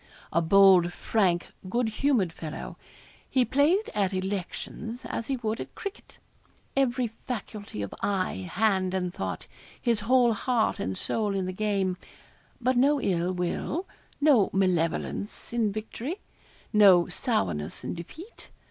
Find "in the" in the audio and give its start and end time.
11.35-11.53